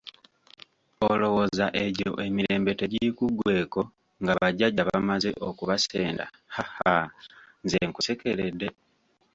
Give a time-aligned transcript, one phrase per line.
[1.09, 3.81] Olowooza egyo emirembe tegikuggweeko
[4.21, 6.93] nga bajjajja bamaze okubasenda haha
[7.63, 8.67] nze nkusekeredde?